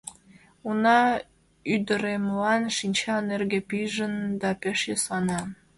Уна 0.67 0.99
ӱдыремлан 1.73 2.63
шинча 2.77 3.15
нерге 3.27 3.59
пижын, 3.69 4.15
да 4.41 4.49
пеш 4.61 4.79
йӧслана. 4.89 5.39